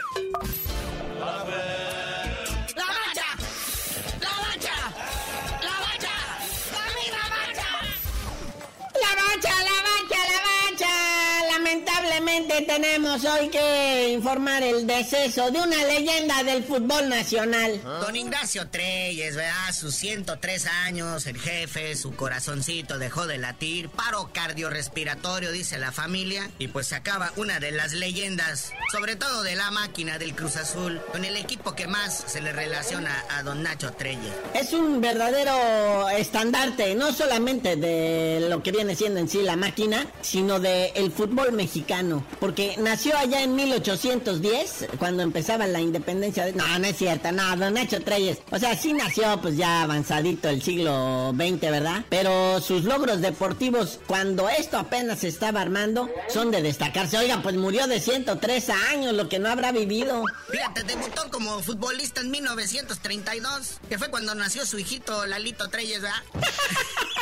Tenemos 12.65 13.25
hoy 13.25 13.49
que 13.49 14.13
informar 14.13 14.63
el 14.63 14.87
deceso 14.87 15.51
de 15.51 15.59
una 15.59 15.83
leyenda 15.83 16.43
del 16.43 16.63
fútbol 16.63 17.09
nacional. 17.09 17.81
Ah. 17.85 17.99
Don 18.05 18.15
Ignacio 18.15 18.69
Treyes, 18.69 19.35
¿verdad? 19.35 19.73
Sus 19.73 19.95
103 19.95 20.65
años, 20.85 21.25
el 21.25 21.37
jefe, 21.37 21.95
su 21.95 22.15
corazoncito 22.15 22.97
dejó 22.97 23.27
de 23.27 23.37
latir, 23.37 23.89
paro 23.89 24.29
cardiorrespiratorio, 24.33 25.51
dice 25.51 25.77
la 25.77 25.91
familia, 25.91 26.49
y 26.57 26.69
pues 26.69 26.87
se 26.87 26.95
acaba 26.95 27.33
una 27.35 27.59
de 27.59 27.71
las 27.71 27.93
leyendas, 27.93 28.71
sobre 28.91 29.15
todo 29.15 29.43
de 29.43 29.55
la 29.55 29.71
máquina 29.71 30.17
del 30.17 30.35
Cruz 30.35 30.55
Azul, 30.55 31.01
con 31.11 31.25
el 31.25 31.35
equipo 31.35 31.75
que 31.75 31.87
más 31.87 32.23
se 32.27 32.41
le 32.41 32.53
relaciona 32.53 33.25
a 33.29 33.43
don 33.43 33.61
Nacho 33.61 33.91
Treyes. 33.91 34.33
Es 34.53 34.71
un 34.71 35.01
verdadero 35.01 36.07
estandarte, 36.09 36.95
no 36.95 37.11
solamente 37.11 37.75
de 37.75 38.47
lo 38.49 38.63
que 38.63 38.71
viene 38.71 38.95
siendo 38.95 39.19
en 39.19 39.27
sí 39.27 39.41
la 39.41 39.57
máquina, 39.57 40.07
sino 40.21 40.59
del 40.59 40.91
el 40.95 41.11
fútbol 41.11 41.51
mexicano 41.51 42.04
porque 42.39 42.75
nació 42.77 43.17
allá 43.17 43.41
en 43.41 43.55
1810, 43.55 44.87
cuando 44.97 45.23
empezaba 45.23 45.67
la 45.67 45.81
independencia 45.81 46.45
de... 46.45 46.53
No, 46.53 46.79
no 46.79 46.85
es 46.85 46.97
cierto, 46.97 47.31
no, 47.31 47.55
don 47.57 47.73
Nacho 47.73 48.01
Treyes. 48.01 48.39
O 48.51 48.59
sea, 48.59 48.75
sí 48.75 48.93
nació 48.93 49.39
pues 49.41 49.57
ya 49.57 49.83
avanzadito 49.83 50.49
el 50.49 50.61
siglo 50.61 51.33
XX, 51.35 51.61
¿verdad? 51.61 52.05
Pero 52.09 52.61
sus 52.61 52.83
logros 52.83 53.21
deportivos, 53.21 53.99
cuando 54.07 54.49
esto 54.49 54.77
apenas 54.77 55.19
se 55.19 55.27
estaba 55.27 55.61
armando, 55.61 56.09
son 56.29 56.51
de 56.51 56.61
destacarse. 56.61 57.17
Oigan, 57.17 57.41
pues 57.41 57.55
murió 57.55 57.87
de 57.87 57.99
103 57.99 58.69
años, 58.91 59.13
lo 59.13 59.29
que 59.29 59.39
no 59.39 59.49
habrá 59.49 59.71
vivido. 59.71 60.23
Fíjate, 60.49 60.83
debutó 60.83 61.29
como 61.31 61.61
futbolista 61.61 62.21
en 62.21 62.31
1932, 62.31 63.79
que 63.89 63.97
fue 63.97 64.09
cuando 64.09 64.35
nació 64.35 64.65
su 64.65 64.77
hijito 64.79 65.25
Lalito 65.25 65.69
Treyes, 65.69 66.01
¿verdad? 66.01 66.23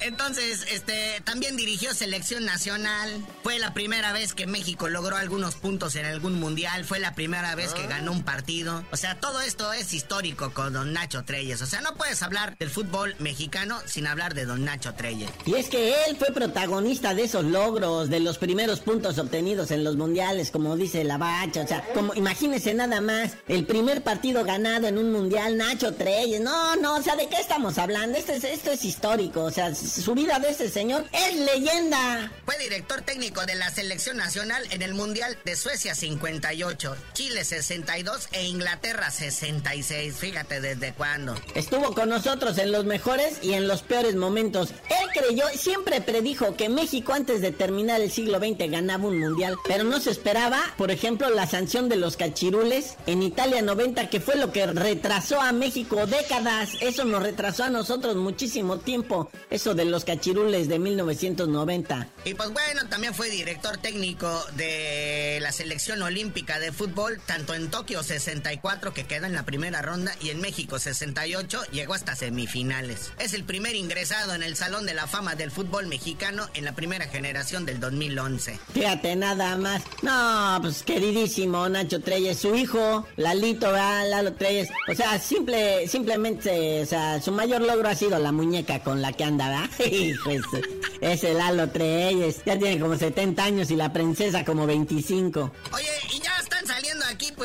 Entonces, 0.00 0.64
este, 0.70 1.20
también 1.24 1.56
dirigió 1.56 1.94
selección 1.94 2.44
nacional. 2.44 3.24
Fue 3.42 3.58
la 3.58 3.74
primera 3.74 4.12
vez 4.12 4.34
que 4.34 4.46
México 4.46 4.88
logró 4.88 5.16
algunos 5.16 5.54
puntos 5.54 5.96
en 5.96 6.04
algún 6.04 6.38
mundial. 6.38 6.84
Fue 6.84 6.98
la 6.98 7.14
primera 7.14 7.54
vez 7.54 7.72
que 7.74 7.86
ganó 7.86 8.12
un 8.12 8.22
partido. 8.22 8.84
O 8.92 8.96
sea, 8.96 9.18
todo 9.20 9.40
esto 9.40 9.72
es 9.72 9.92
histórico 9.92 10.52
con 10.52 10.72
don 10.72 10.92
Nacho 10.92 11.24
Treyes. 11.24 11.62
O 11.62 11.66
sea, 11.66 11.80
no 11.80 11.94
puedes 11.94 12.22
hablar 12.22 12.56
del 12.58 12.70
fútbol 12.70 13.14
mexicano 13.18 13.80
sin 13.86 14.06
hablar 14.06 14.34
de 14.34 14.44
don 14.44 14.64
Nacho 14.64 14.94
Treyes. 14.94 15.30
Y 15.44 15.54
es 15.54 15.68
que 15.68 16.04
él 16.04 16.16
fue 16.16 16.32
protagonista 16.32 17.14
de 17.14 17.24
esos 17.24 17.44
logros, 17.44 18.08
de 18.10 18.20
los 18.20 18.38
primeros 18.38 18.80
puntos 18.80 19.18
obtenidos 19.18 19.70
en 19.70 19.84
los 19.84 19.96
mundiales, 19.96 20.50
como 20.50 20.76
dice 20.76 21.04
la 21.04 21.18
bacha. 21.18 21.62
O 21.62 21.66
sea, 21.66 21.82
como 21.94 22.14
imagínese 22.14 22.74
nada 22.74 23.00
más, 23.00 23.32
el 23.48 23.66
primer 23.66 24.02
partido 24.02 24.44
ganado 24.44 24.86
en 24.86 24.98
un 24.98 25.12
mundial, 25.12 25.56
Nacho 25.56 25.94
Treyes. 25.94 26.40
No, 26.40 26.76
no, 26.76 26.96
o 26.96 27.02
sea, 27.02 27.16
¿de 27.16 27.28
qué 27.28 27.36
estamos 27.36 27.78
hablando? 27.78 28.18
Esto 28.18 28.32
es, 28.32 28.44
esto 28.44 28.70
es 28.70 28.84
histórico. 28.84 29.42
O 29.42 29.50
sea, 29.50 29.74
su 29.86 30.14
vida 30.14 30.38
de 30.38 30.50
ese 30.50 30.68
señor 30.68 31.04
es 31.12 31.34
leyenda. 31.34 32.32
Fue 32.44 32.58
director 32.58 33.02
técnico 33.02 33.44
de 33.46 33.54
la 33.54 33.70
selección 33.70 34.16
nacional 34.16 34.62
en 34.70 34.82
el 34.82 34.94
Mundial 34.94 35.36
de 35.44 35.56
Suecia 35.56 35.94
58, 35.94 36.96
Chile 37.12 37.44
62 37.44 38.28
e 38.32 38.44
Inglaterra 38.44 39.10
66. 39.10 40.16
Fíjate 40.16 40.60
desde 40.60 40.92
cuándo. 40.92 41.34
Estuvo 41.54 41.94
con 41.94 42.08
nosotros 42.08 42.58
en 42.58 42.72
los 42.72 42.84
mejores 42.84 43.38
y 43.42 43.54
en 43.54 43.68
los 43.68 43.82
peores 43.82 44.16
momentos. 44.16 44.70
Él 44.90 45.08
creyó, 45.12 45.44
siempre 45.54 46.00
predijo 46.00 46.56
que 46.56 46.68
México 46.68 47.12
antes 47.12 47.40
de 47.40 47.52
terminar 47.52 48.00
el 48.00 48.10
siglo 48.10 48.38
XX 48.38 48.70
ganaba 48.70 49.06
un 49.06 49.18
mundial, 49.18 49.56
pero 49.66 49.84
no 49.84 50.00
se 50.00 50.10
esperaba, 50.10 50.60
por 50.76 50.90
ejemplo, 50.90 51.30
la 51.30 51.46
sanción 51.46 51.88
de 51.88 51.96
los 51.96 52.16
cachirules 52.16 52.96
en 53.06 53.22
Italia 53.22 53.62
90, 53.62 54.10
que 54.10 54.20
fue 54.20 54.36
lo 54.36 54.52
que 54.52 54.66
retrasó 54.66 55.40
a 55.40 55.52
México 55.52 56.06
décadas. 56.06 56.70
Eso 56.80 57.04
nos 57.04 57.22
retrasó 57.22 57.64
a 57.64 57.70
nosotros 57.70 58.16
muchísimo 58.16 58.78
tiempo, 58.78 59.30
eso 59.50 59.74
de 59.76 59.84
los 59.84 60.04
cachirules 60.04 60.68
de 60.68 60.78
1990. 60.78 62.08
Y 62.24 62.34
pues 62.34 62.52
bueno, 62.52 62.88
también 62.88 63.14
fue 63.14 63.30
director 63.30 63.76
técnico 63.76 64.44
de 64.56 65.38
la 65.40 65.52
selección 65.52 66.02
olímpica 66.02 66.58
de 66.58 66.72
fútbol, 66.72 67.20
tanto 67.26 67.54
en 67.54 67.70
Tokio 67.70 68.02
64, 68.02 68.92
que 68.92 69.06
quedó 69.06 69.26
en 69.26 69.34
la 69.34 69.44
primera 69.44 69.82
ronda, 69.82 70.12
y 70.20 70.30
en 70.30 70.40
México 70.40 70.78
68, 70.78 71.62
llegó 71.72 71.94
hasta 71.94 72.16
semifinales. 72.16 73.12
Es 73.18 73.34
el 73.34 73.44
primer 73.44 73.76
ingresado 73.76 74.34
en 74.34 74.42
el 74.42 74.56
Salón 74.56 74.86
de 74.86 74.94
la 74.94 75.06
Fama 75.06 75.34
del 75.34 75.50
Fútbol 75.50 75.86
Mexicano 75.86 76.48
en 76.54 76.64
la 76.64 76.74
primera 76.74 77.06
generación 77.06 77.66
del 77.66 77.80
2011. 77.80 78.58
Fíjate, 78.72 79.16
nada 79.16 79.56
más. 79.56 79.82
No, 80.02 80.58
pues 80.62 80.82
queridísimo 80.82 81.68
Nacho 81.68 82.00
Treyes, 82.00 82.38
su 82.38 82.54
hijo, 82.54 83.06
Lalito, 83.16 83.66
¿verdad? 83.70 84.08
Lalo 84.08 84.32
Treyes. 84.34 84.68
O 84.88 84.94
sea, 84.94 85.18
simple, 85.18 85.88
simplemente, 85.88 86.82
o 86.82 86.86
sea, 86.86 87.20
su 87.20 87.32
mayor 87.32 87.62
logro 87.62 87.88
ha 87.88 87.94
sido 87.94 88.18
la 88.18 88.32
muñeca 88.32 88.80
con 88.82 89.02
la 89.02 89.12
que 89.12 89.24
anda, 89.24 89.48
¿verdad? 89.48 89.65
ese 91.00 91.34
Lalo 91.34 91.68
Treyes. 91.70 92.42
Ya 92.44 92.58
tiene 92.58 92.80
como 92.80 92.96
70 92.96 93.42
años 93.44 93.70
y 93.70 93.76
la 93.76 93.92
princesa 93.92 94.44
como 94.44 94.66
25. 94.66 95.50
Oye, 95.72 95.84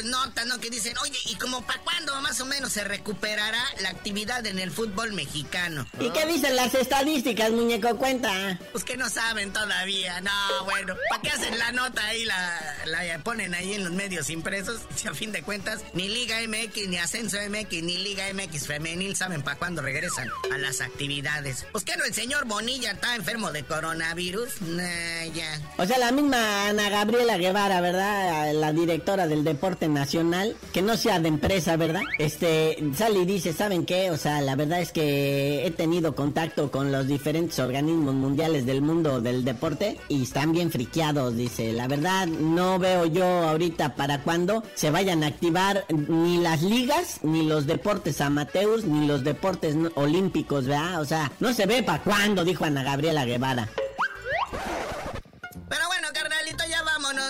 pues 0.01 0.11
notas, 0.11 0.45
¿no? 0.47 0.59
Que 0.59 0.69
dicen, 0.69 0.97
oye, 1.03 1.17
¿y 1.27 1.35
como 1.35 1.61
para 1.61 1.79
cuándo 1.81 2.19
más 2.21 2.39
o 2.41 2.45
menos 2.45 2.71
se 2.71 2.83
recuperará 2.83 3.63
la 3.81 3.89
actividad 3.89 4.45
en 4.45 4.57
el 4.57 4.71
fútbol 4.71 5.13
mexicano? 5.13 5.85
¿Y 5.99 6.09
qué 6.09 6.25
dicen 6.25 6.55
las 6.55 6.73
estadísticas, 6.73 7.51
muñeco? 7.51 7.95
Cuenta. 7.97 8.59
Pues 8.71 8.83
que 8.83 8.97
no 8.97 9.09
saben 9.09 9.53
todavía. 9.53 10.21
No, 10.21 10.31
bueno, 10.65 10.95
¿para 11.09 11.21
qué 11.21 11.29
hacen 11.29 11.57
la 11.59 11.71
nota 11.71 12.03
ahí? 12.05 12.25
La, 12.25 12.59
la 12.85 13.19
ponen 13.19 13.53
ahí 13.53 13.73
en 13.73 13.83
los 13.83 13.93
medios 13.93 14.29
impresos. 14.29 14.81
Si 15.01 15.07
a 15.07 15.13
fin 15.15 15.31
de 15.31 15.41
cuentas, 15.41 15.81
ni 15.93 16.09
Liga 16.09 16.37
MX, 16.47 16.87
ni 16.87 16.97
Ascenso 16.97 17.37
MX, 17.49 17.81
ni 17.81 17.97
Liga 17.97 18.25
MX 18.33 18.67
Femenil 18.67 19.15
saben 19.15 19.41
para 19.41 19.57
cuándo 19.57 19.81
regresan 19.81 20.29
a 20.53 20.57
las 20.59 20.79
actividades. 20.81 21.65
Pues 21.71 21.83
que 21.83 21.97
no, 21.97 22.03
el 22.03 22.13
señor 22.13 22.45
Bonilla 22.45 22.91
está 22.91 23.15
enfermo 23.15 23.51
de 23.51 23.63
coronavirus. 23.63 24.61
Nah, 24.61 25.25
ya. 25.33 25.59
O 25.77 25.85
sea, 25.85 25.97
la 25.97 26.11
misma 26.11 26.67
Ana 26.67 26.89
Gabriela 26.89 27.37
Guevara, 27.37 27.81
¿verdad? 27.81 28.53
La 28.53 28.73
directora 28.73 29.25
del 29.25 29.43
Deporte 29.43 29.87
Nacional, 29.93 30.55
que 30.73 30.81
no 30.81 30.97
sea 30.97 31.19
de 31.19 31.27
empresa, 31.27 31.77
¿verdad? 31.77 32.01
Este, 32.17 32.77
sale 32.95 33.19
y 33.19 33.25
dice, 33.25 33.53
¿saben 33.53 33.85
qué? 33.85 34.11
O 34.11 34.17
sea, 34.17 34.41
la 34.41 34.55
verdad 34.55 34.81
es 34.81 34.91
que 34.91 35.65
he 35.65 35.71
tenido 35.71 36.15
contacto 36.15 36.71
con 36.71 36.91
los 36.91 37.07
diferentes 37.07 37.59
organismos 37.59 38.13
mundiales 38.13 38.65
del 38.65 38.81
mundo 38.81 39.21
del 39.21 39.43
deporte 39.45 39.97
y 40.07 40.23
están 40.23 40.51
bien 40.51 40.71
friqueados, 40.71 41.35
dice. 41.35 41.73
La 41.73 41.87
verdad, 41.87 42.27
no 42.27 42.79
veo 42.79 43.05
yo 43.05 43.25
ahorita 43.25 43.95
para 43.95 44.23
cuándo 44.23 44.63
se 44.75 44.91
vayan 44.91 45.23
a 45.23 45.27
activar 45.27 45.85
ni 45.89 46.37
las 46.37 46.61
ligas, 46.61 47.19
ni 47.23 47.45
los 47.45 47.67
deportes 47.67 48.21
amateurs, 48.21 48.85
ni 48.85 49.07
los 49.07 49.23
deportes 49.23 49.75
olímpicos, 49.95 50.65
¿verdad? 50.65 51.01
O 51.01 51.05
sea, 51.05 51.31
no 51.39 51.53
se 51.53 51.65
ve 51.65 51.83
para 51.83 52.03
cuándo, 52.03 52.43
dijo 52.43 52.65
Ana 52.65 52.83
Gabriela 52.83 53.25
Guevara. 53.25 53.69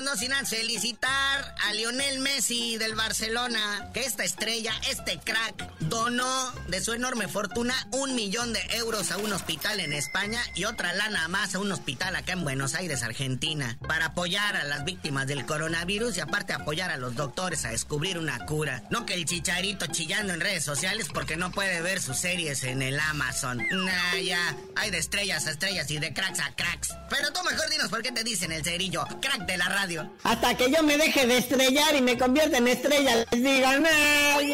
No 0.01 0.15
sin 0.15 0.31
felicitar 0.45 1.55
a 1.63 1.73
Lionel 1.73 2.19
Messi 2.19 2.77
del 2.77 2.95
Barcelona, 2.95 3.89
que 3.93 4.01
esta 4.01 4.23
estrella, 4.23 4.73
este 4.89 5.19
crack, 5.19 5.69
donó 5.81 6.51
de 6.67 6.81
su 6.81 6.93
enorme 6.93 7.27
fortuna 7.27 7.75
un 7.91 8.15
millón 8.15 8.53
de 8.53 8.61
euros 8.77 9.11
a 9.11 9.17
un 9.17 9.31
hospital 9.33 9.79
en 9.79 9.93
España 9.93 10.41
y 10.55 10.63
otra 10.63 10.93
lana 10.93 11.27
más 11.27 11.53
a 11.53 11.59
un 11.59 11.71
hospital 11.71 12.15
acá 12.15 12.33
en 12.33 12.43
Buenos 12.43 12.73
Aires, 12.73 13.03
Argentina, 13.03 13.77
para 13.87 14.07
apoyar 14.07 14.55
a 14.55 14.63
las 14.63 14.85
víctimas 14.85 15.27
del 15.27 15.45
coronavirus 15.45 16.17
y 16.17 16.21
aparte 16.21 16.53
apoyar 16.53 16.89
a 16.91 16.97
los 16.97 17.15
doctores 17.15 17.65
a 17.65 17.69
descubrir 17.69 18.17
una 18.17 18.45
cura. 18.45 18.83
No 18.89 19.05
que 19.05 19.13
el 19.13 19.25
chicharito 19.25 19.87
chillando 19.87 20.33
en 20.33 20.41
redes 20.41 20.63
sociales 20.63 21.07
porque 21.13 21.37
no 21.37 21.51
puede 21.51 21.81
ver 21.81 22.01
sus 22.01 22.17
series 22.17 22.63
en 22.63 22.81
el 22.81 22.99
Amazon. 22.99 23.57
Nah, 23.71 24.17
ya, 24.23 24.55
hay 24.75 24.89
de 24.89 24.97
estrellas 24.97 25.45
a 25.47 25.51
estrellas 25.51 25.91
y 25.91 25.99
de 25.99 26.13
cracks 26.13 26.39
a 26.39 26.55
cracks. 26.55 26.95
Pero 27.09 27.31
tú 27.33 27.43
mejor 27.43 27.69
dinos 27.69 27.89
por 27.89 28.01
qué 28.01 28.11
te 28.11 28.23
dicen 28.23 28.51
el 28.51 28.63
cerillo, 28.63 29.05
crack 29.21 29.45
de 29.45 29.57
la 29.57 29.65
radio. 29.65 29.90
Hasta 30.23 30.56
que 30.56 30.71
yo 30.71 30.84
me 30.84 30.97
deje 30.97 31.25
de 31.27 31.38
estrellar 31.38 31.95
y 31.95 32.01
me 32.01 32.17
convierta 32.17 32.58
en 32.58 32.67
estrella, 32.67 33.25
les 33.32 33.43
digan, 33.43 33.86
¡ay! 33.86 34.54